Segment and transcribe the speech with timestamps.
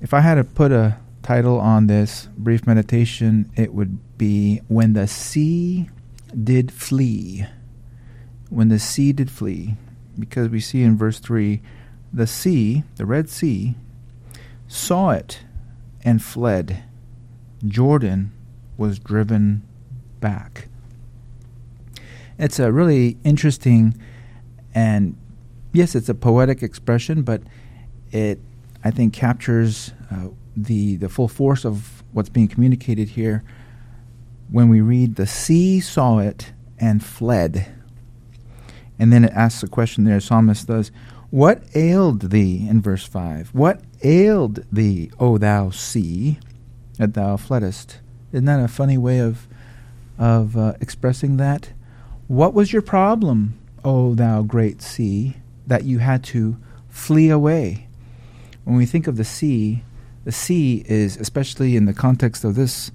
[0.00, 4.94] If I had to put a title on this brief meditation, it would be When
[4.94, 5.90] the Sea
[6.42, 7.46] Did Flee.
[8.48, 9.76] When the sea did flee.
[10.18, 11.60] Because we see in verse 3
[12.12, 13.76] the sea, the Red Sea,
[14.66, 15.40] saw it
[16.02, 16.82] and fled.
[17.64, 18.32] Jordan
[18.76, 19.62] was driven
[20.18, 20.68] back.
[22.38, 24.00] It's a really interesting
[24.74, 25.16] and
[25.74, 27.42] yes, it's a poetic expression, but
[28.10, 28.40] it
[28.82, 33.44] I think captures uh, the the full force of what's being communicated here
[34.50, 37.72] when we read the sea saw it and fled.
[38.98, 40.90] And then it asks a question there, psalmist does,
[41.30, 43.50] What ailed thee in verse 5?
[43.54, 46.38] What ailed thee, O thou sea,
[46.98, 48.00] that thou fleddest?
[48.32, 49.46] Isn't that a funny way of
[50.18, 51.72] of uh, expressing that?
[52.28, 57.88] What was your problem, O thou great sea, that you had to flee away?
[58.70, 59.82] When we think of the sea,
[60.22, 62.92] the sea is, especially in the context of this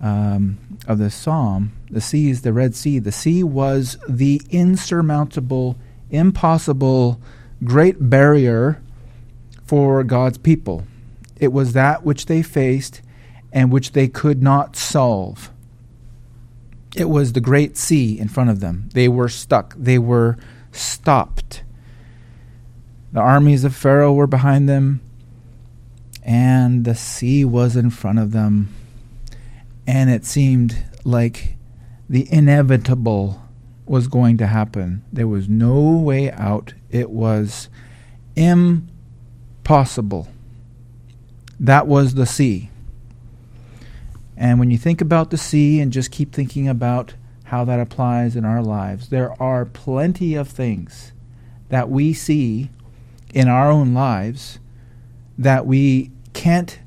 [0.00, 3.00] um, of this psalm, the sea is the Red Sea.
[3.00, 5.76] The sea was the insurmountable,
[6.08, 7.20] impossible,
[7.64, 8.80] great barrier
[9.64, 10.84] for God's people.
[11.40, 13.02] It was that which they faced
[13.52, 15.50] and which they could not solve.
[16.94, 18.88] It was the great sea in front of them.
[18.94, 19.74] They were stuck.
[19.76, 20.38] They were
[20.70, 21.64] stopped.
[23.12, 25.00] The armies of Pharaoh were behind them,
[26.22, 28.74] and the sea was in front of them.
[29.86, 31.56] And it seemed like
[32.08, 33.42] the inevitable
[33.84, 35.04] was going to happen.
[35.12, 36.72] There was no way out.
[36.90, 37.68] It was
[38.34, 40.28] impossible.
[41.60, 42.70] That was the sea.
[44.36, 48.34] And when you think about the sea and just keep thinking about how that applies
[48.34, 51.12] in our lives, there are plenty of things
[51.68, 52.70] that we see
[53.32, 54.58] in our own lives
[55.38, 56.78] that we can't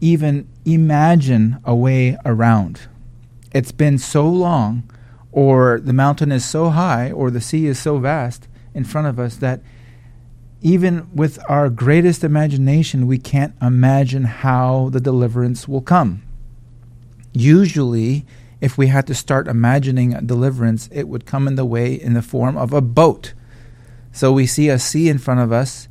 [0.00, 2.82] even imagine a way around.
[3.52, 4.90] It's been so long,
[5.32, 9.18] or the mountain is so high, or the sea is so vast in front of
[9.18, 9.60] us that
[10.60, 16.22] even with our greatest imagination, we can't imagine how the deliverance will come.
[17.32, 18.24] Usually,
[18.60, 22.14] if we had to start imagining a deliverance, it would come in the way in
[22.14, 23.34] the form of a boat.
[24.10, 25.88] So we see a sea in front of us,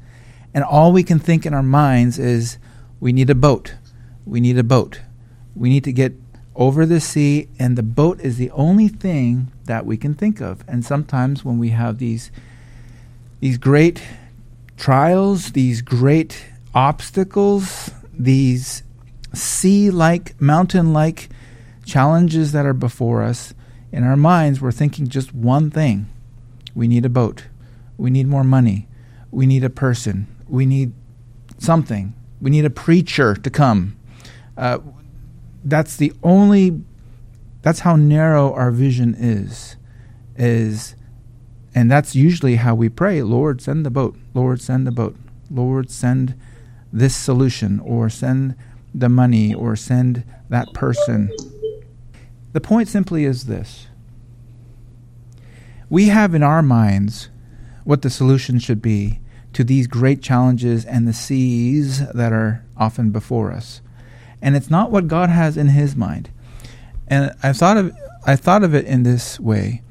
[0.54, 2.58] and all we can think in our minds is,
[3.00, 3.76] we need a boat.
[4.26, 5.02] We need a boat.
[5.56, 6.14] We need to get
[6.56, 10.64] over the sea, and the boat is the only thing that we can think of.
[10.68, 12.32] And sometimes when we have these
[13.40, 14.02] these great
[14.78, 18.84] trials, these great obstacles, these
[19.34, 21.30] sea-like, mountain-like
[21.86, 23.54] challenges that are before us,
[23.92, 26.08] in our minds we're thinking just one thing.
[26.74, 27.48] We need a boat.
[27.98, 28.88] We need more money.
[29.30, 30.28] We need a person.
[30.48, 30.94] We need
[31.58, 32.14] something.
[32.42, 33.98] We need a preacher to come.
[34.58, 34.80] Uh,
[35.64, 36.82] that's the only.
[37.62, 39.78] That's how narrow our vision is.
[40.36, 40.96] Is,
[41.74, 43.22] and that's usually how we pray.
[43.22, 44.18] Lord, send the boat.
[44.34, 45.16] Lord, send the boat.
[45.50, 46.36] Lord, send
[46.92, 48.56] this solution, or send
[48.94, 51.32] the money, or send that person.
[52.52, 53.88] The point simply is this
[55.94, 57.30] we have in our minds
[57.84, 59.20] what the solution should be
[59.54, 63.82] to these great challenges and the seas that are often before us.
[64.42, 66.30] And it's not what God has in his mind.
[67.08, 69.82] And I've thought of I thought of it in this way.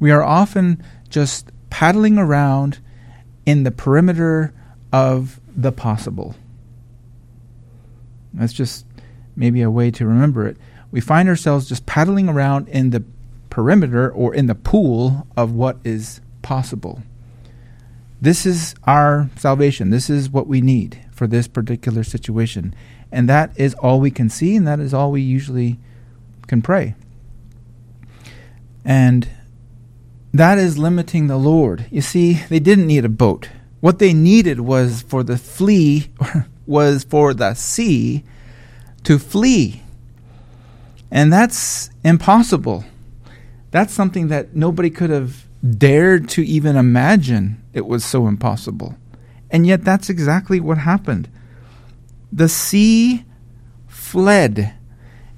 [0.00, 2.80] We are often just paddling around
[3.44, 4.54] in the perimeter
[4.92, 6.34] of the possible.
[8.32, 8.86] That's just
[9.36, 10.56] maybe a way to remember it.
[10.90, 13.04] We find ourselves just paddling around in the
[13.50, 17.02] perimeter or in the pool of what is possible.
[18.22, 19.90] This is our salvation.
[19.90, 22.72] This is what we need for this particular situation.
[23.10, 25.80] And that is all we can see, and that is all we usually
[26.46, 26.94] can pray.
[28.84, 29.28] And
[30.32, 31.86] that is limiting the Lord.
[31.90, 33.48] You see, they didn't need a boat.
[33.80, 36.08] What they needed was for the flea,
[36.66, 38.22] was for the sea
[39.02, 39.82] to flee.
[41.10, 42.84] And that's impossible.
[43.72, 45.44] That's something that nobody could have
[45.76, 48.96] dared to even imagine it was so impossible.
[49.50, 51.28] And yet, that's exactly what happened.
[52.32, 53.24] The sea
[53.86, 54.74] fled.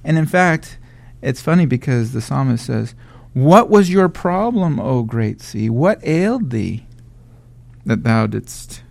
[0.04, 0.78] And in fact,
[1.20, 2.94] it's funny because the psalmist says,
[3.32, 5.70] What was your problem, O great sea?
[5.70, 6.86] What ailed thee
[7.84, 8.82] that thou didst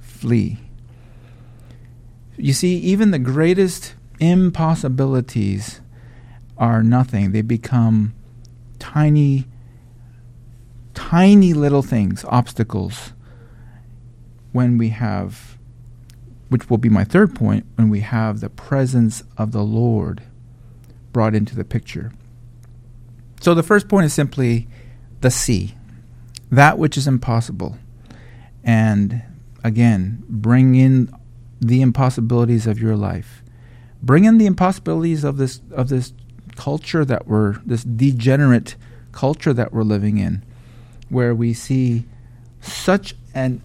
[0.00, 0.58] flee?
[2.36, 5.80] You see, even the greatest impossibilities
[6.56, 7.32] are nothing.
[7.32, 8.14] They become
[8.78, 9.46] tiny
[11.10, 13.12] tiny little things, obstacles,
[14.52, 15.58] when we have
[16.48, 20.22] which will be my third point, when we have the presence of the Lord
[21.10, 22.12] brought into the picture.
[23.40, 24.68] So the first point is simply
[25.22, 25.74] the sea,
[26.50, 27.78] that which is impossible.
[28.62, 29.22] And
[29.64, 31.10] again, bring in
[31.58, 33.42] the impossibilities of your life.
[34.02, 36.12] Bring in the impossibilities of this of this
[36.54, 38.76] culture that we're this degenerate
[39.12, 40.44] culture that we're living in,
[41.12, 42.04] where we see
[42.60, 43.62] such an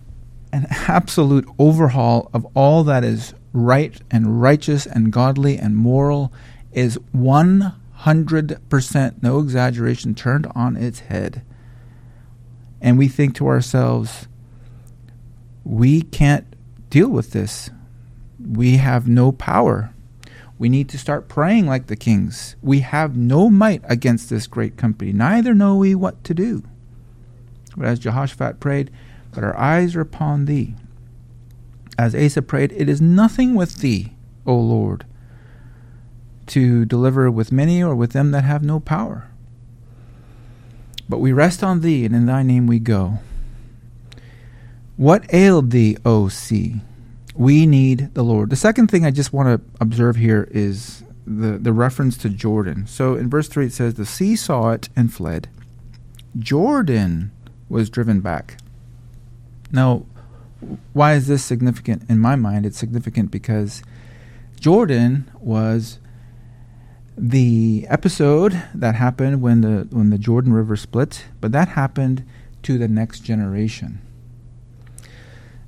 [0.51, 6.31] an absolute overhaul of all that is right and righteous and godly and moral
[6.71, 11.43] is 100%, no exaggeration, turned on its head.
[12.81, 14.27] And we think to ourselves,
[15.63, 16.55] we can't
[16.89, 17.69] deal with this.
[18.39, 19.93] We have no power.
[20.59, 22.55] We need to start praying like the kings.
[22.61, 26.63] We have no might against this great company, neither know we what to do.
[27.77, 28.89] But as Jehoshaphat prayed,
[29.31, 30.73] but our eyes are upon thee.
[31.97, 34.13] As Asa prayed, It is nothing with thee,
[34.45, 35.05] O Lord,
[36.47, 39.29] to deliver with many or with them that have no power.
[41.07, 43.19] But we rest on thee, and in thy name we go.
[44.97, 46.81] What ailed thee, O sea?
[47.35, 48.49] We need the Lord.
[48.49, 52.87] The second thing I just want to observe here is the, the reference to Jordan.
[52.87, 55.47] So in verse 3 it says, The sea saw it and fled.
[56.39, 57.31] Jordan
[57.69, 58.57] was driven back.
[59.71, 60.05] Now,
[60.93, 62.65] why is this significant in my mind?
[62.65, 63.83] It's significant because
[64.59, 65.99] Jordan was
[67.17, 72.23] the episode that happened when the when the Jordan River split, but that happened
[72.63, 73.99] to the next generation.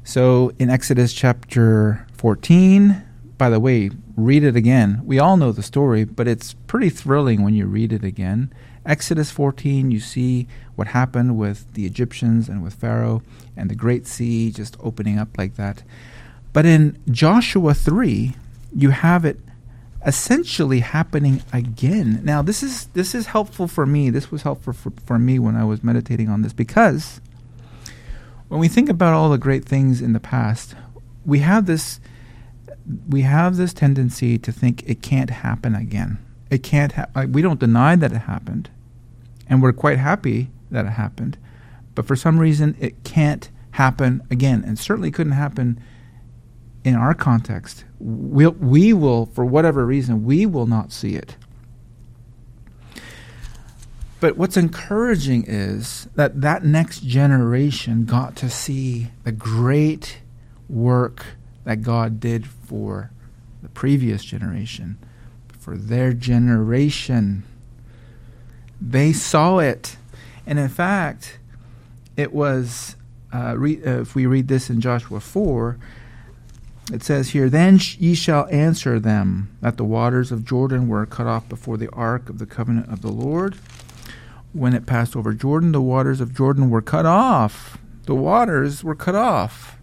[0.03, 3.03] So in Exodus chapter 14,
[3.37, 3.89] by the way,
[4.19, 5.01] read it again.
[5.04, 8.54] We all know the story, but it's pretty thrilling when you read it again.
[8.86, 13.21] Exodus 14, you see what happened with the Egyptians and with Pharaoh
[13.56, 15.83] and the Great Sea just opening up like that.
[16.54, 18.36] But in Joshua 3,
[18.75, 19.39] you have it
[20.06, 22.21] essentially happening again.
[22.24, 24.10] Now, this is this is helpful for me.
[24.10, 27.19] This was helpful for, for me when I was meditating on this because
[28.48, 30.75] when we think about all the great things in the past,
[31.25, 32.00] we have this
[33.07, 36.18] we have this tendency to think it can't happen again.
[36.50, 36.94] It can't.
[36.94, 38.69] Ha- we don't deny that it happened,
[39.47, 41.38] and we're quite happy that it happened.
[41.95, 45.80] But for some reason, it can't happen again, and certainly couldn't happen
[46.83, 47.86] in our context.
[48.00, 51.35] We'll, we will, for whatever reason, we will not see it.
[54.19, 60.19] But what's encouraging is that that next generation got to see the great
[60.68, 61.25] work
[61.63, 63.11] that God did for
[63.61, 64.97] the previous generation,
[65.47, 67.44] for their generation.
[68.79, 69.97] They saw it.
[70.45, 71.39] And in fact,
[72.15, 72.95] it was,
[73.33, 75.77] uh, re- uh, if we read this in Joshua 4,
[76.91, 81.27] it says here, Then ye shall answer them that the waters of Jordan were cut
[81.27, 83.57] off before the ark of the covenant of the Lord
[84.53, 87.77] when it passed over Jordan, the waters of Jordan were cut off.
[88.06, 89.77] The waters were cut off.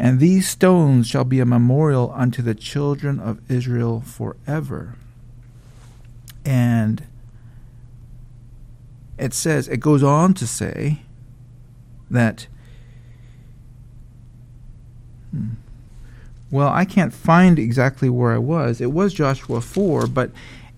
[0.00, 4.96] And these stones shall be a memorial unto the children of Israel forever.
[6.42, 7.04] And
[9.18, 11.02] it says, it goes on to say
[12.10, 12.46] that,
[15.32, 15.50] hmm,
[16.50, 18.80] well, I can't find exactly where I was.
[18.80, 20.30] It was Joshua 4, but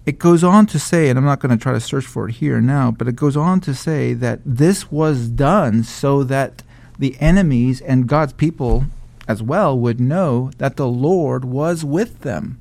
[0.04, 2.34] it goes on to say, and I'm not going to try to search for it
[2.34, 6.64] here now, but it goes on to say that this was done so that
[6.98, 8.86] the enemies and God's people
[9.28, 12.60] as well would know that the Lord was with them.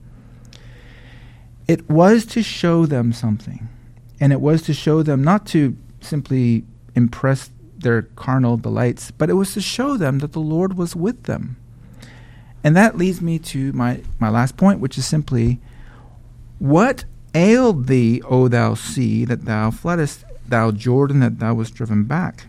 [1.68, 3.70] It was to show them something.
[4.20, 6.66] And it was to show them not to simply
[6.96, 11.24] impress their carnal delights, but it was to show them that the Lord was with
[11.24, 11.58] them.
[12.64, 15.60] And that leads me to my, my last point, which is simply
[16.60, 22.04] what ailed thee, O thou sea, that thou fleddest, thou Jordan, that thou wast driven
[22.04, 22.46] back?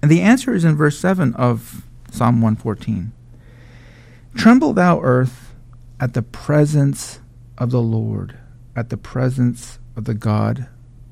[0.00, 3.12] And the answer is in verse 7 of Psalm 114.
[4.36, 5.54] Tremble, thou earth,
[5.98, 7.18] at the presence
[7.58, 8.38] of the Lord,
[8.76, 10.68] at the presence of the God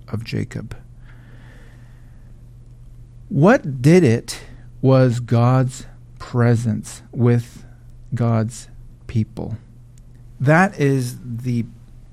[0.07, 0.77] of Jacob.
[3.29, 4.41] What did it
[4.81, 5.87] was God's
[6.19, 7.65] presence with
[8.15, 8.69] God's
[9.07, 9.57] people.
[10.39, 11.67] That is the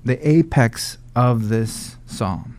[0.04, 2.56] the apex of this psalm.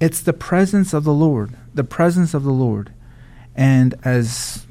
[0.00, 2.92] It's the presence of the Lord, the presence of the Lord.
[3.58, 4.68] And as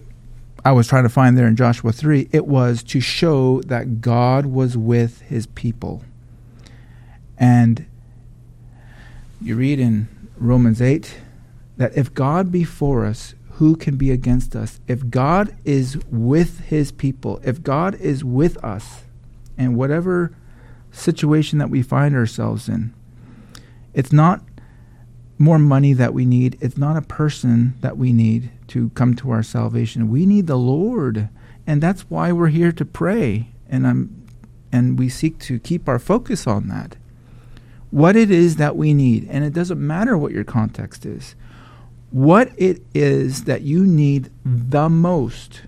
[0.63, 4.45] I was trying to find there in Joshua 3, it was to show that God
[4.45, 6.03] was with his people.
[7.37, 7.85] And
[9.41, 11.19] you read in Romans 8
[11.75, 14.79] that if God be for us, who can be against us?
[14.87, 19.03] If God is with his people, if God is with us,
[19.57, 20.33] and whatever
[20.91, 22.93] situation that we find ourselves in,
[23.93, 24.43] it's not
[25.37, 26.57] more money that we need.
[26.61, 30.09] It's not a person that we need to come to our salvation.
[30.09, 31.29] We need the Lord.
[31.65, 33.49] And that's why we're here to pray.
[33.69, 34.27] And I'm
[34.71, 36.97] and we seek to keep our focus on that.
[37.89, 39.27] What it is that we need.
[39.29, 41.35] And it doesn't matter what your context is.
[42.11, 45.61] What it is that you need the most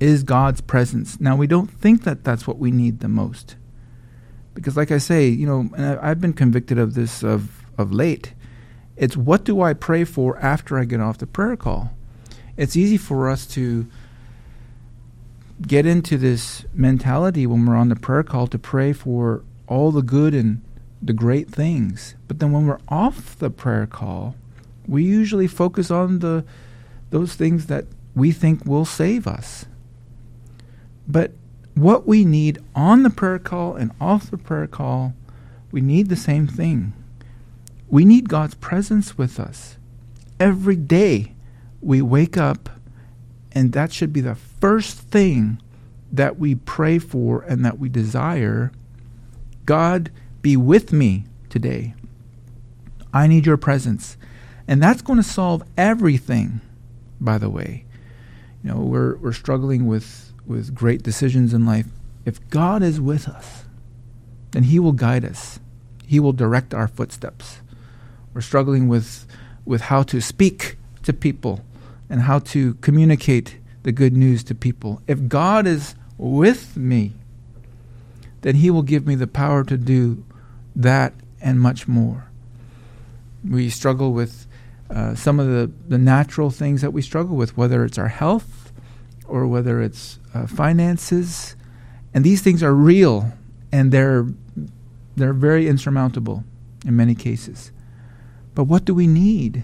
[0.00, 1.20] is God's presence.
[1.20, 3.56] Now, we don't think that that's what we need the most.
[4.54, 8.34] Because, like I say, you know, and I've been convicted of this of of late.
[8.96, 11.92] It's what do I pray for after I get off the prayer call?
[12.56, 13.86] It's easy for us to
[15.62, 20.02] get into this mentality when we're on the prayer call to pray for all the
[20.02, 20.62] good and
[21.00, 22.16] the great things.
[22.26, 24.34] But then when we're off the prayer call,
[24.86, 26.44] we usually focus on the
[27.10, 29.66] those things that we think will save us.
[31.06, 31.32] But
[31.74, 35.14] what we need on the prayer call and off the prayer call,
[35.70, 36.92] we need the same thing.
[37.90, 39.78] We need God's presence with us.
[40.38, 41.34] Every day
[41.80, 42.68] we wake up,
[43.52, 45.60] and that should be the first thing
[46.12, 48.72] that we pray for and that we desire.
[49.64, 50.10] God,
[50.42, 51.94] be with me today.
[53.12, 54.16] I need your presence.
[54.66, 56.60] And that's going to solve everything,
[57.20, 57.84] by the way.
[58.62, 61.86] You know, we're, we're struggling with, with great decisions in life.
[62.26, 63.64] If God is with us,
[64.50, 65.58] then He will guide us,
[66.06, 67.60] He will direct our footsteps.
[68.38, 69.26] We're struggling with,
[69.64, 71.64] with how to speak to people
[72.08, 75.02] and how to communicate the good news to people.
[75.08, 77.14] If God is with me,
[78.42, 80.24] then He will give me the power to do
[80.76, 82.30] that and much more.
[83.44, 84.46] We struggle with
[84.88, 88.72] uh, some of the, the natural things that we struggle with, whether it's our health
[89.26, 91.56] or whether it's uh, finances.
[92.14, 93.32] And these things are real
[93.72, 94.28] and they're,
[95.16, 96.44] they're very insurmountable
[96.86, 97.72] in many cases.
[98.58, 99.62] But what do we need?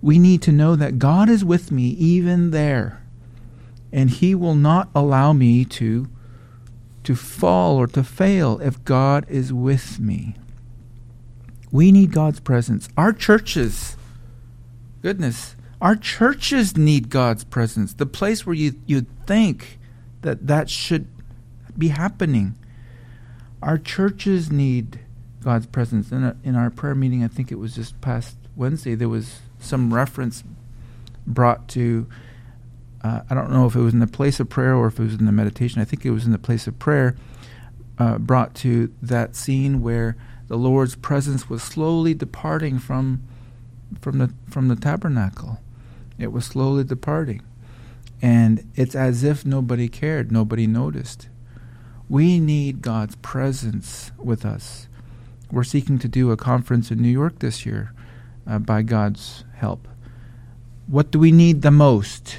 [0.00, 3.02] We need to know that God is with me even there.
[3.92, 6.08] And He will not allow me to,
[7.02, 10.36] to fall or to fail if God is with me.
[11.70, 12.88] We need God's presence.
[12.96, 13.98] Our churches,
[15.02, 17.92] goodness, our churches need God's presence.
[17.92, 19.78] The place where you, you'd think
[20.22, 21.08] that that should
[21.76, 22.54] be happening.
[23.60, 25.00] Our churches need
[25.44, 26.10] God's presence.
[26.10, 29.40] In, a, in our prayer meeting, I think it was just past Wednesday, there was
[29.60, 30.42] some reference
[31.26, 32.06] brought to,
[33.02, 35.02] uh, I don't know if it was in the place of prayer or if it
[35.02, 35.80] was in the meditation.
[35.80, 37.14] I think it was in the place of prayer,
[37.98, 40.16] uh, brought to that scene where
[40.48, 43.22] the Lord's presence was slowly departing from,
[44.00, 45.60] from, the, from the tabernacle.
[46.18, 47.42] It was slowly departing.
[48.22, 51.28] And it's as if nobody cared, nobody noticed.
[52.08, 54.88] We need God's presence with us.
[55.54, 57.92] We're seeking to do a conference in New York this year
[58.44, 59.86] uh, by God's help.
[60.88, 62.38] What do we need the most?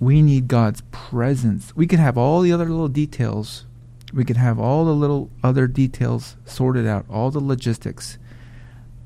[0.00, 1.76] We need God's presence.
[1.76, 3.64] We can have all the other little details.
[4.12, 8.18] We can have all the little other details sorted out, all the logistics.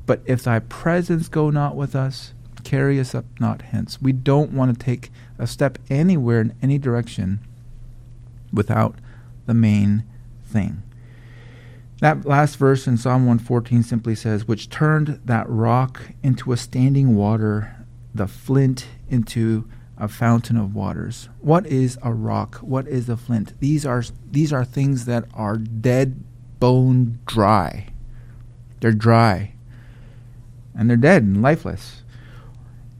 [0.06, 2.32] But if thy presence go not with us,
[2.64, 4.00] carry us up not hence.
[4.00, 7.40] We don't want to take a step anywhere in any direction
[8.50, 8.94] without
[9.44, 10.04] the main
[10.46, 10.82] thing.
[12.02, 17.14] That last verse in Psalm 114 simply says, Which turned that rock into a standing
[17.14, 17.76] water,
[18.12, 21.28] the flint into a fountain of waters.
[21.38, 22.56] What is a rock?
[22.56, 23.52] What is a flint?
[23.60, 26.24] These are these are things that are dead
[26.58, 27.86] bone dry.
[28.80, 29.54] They're dry.
[30.74, 32.02] And they're dead and lifeless.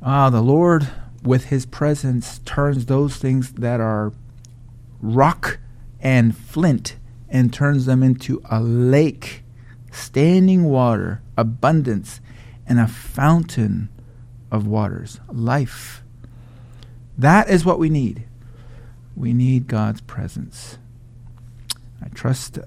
[0.00, 0.88] Ah, the Lord
[1.24, 4.12] with his presence turns those things that are
[5.00, 5.58] rock
[5.98, 6.98] and flint
[7.32, 9.42] and turns them into a lake,
[9.90, 12.20] standing water, abundance,
[12.66, 13.88] and a fountain
[14.50, 16.04] of waters, life.
[17.16, 18.24] That is what we need.
[19.16, 20.78] We need God's presence.
[22.02, 22.58] I trust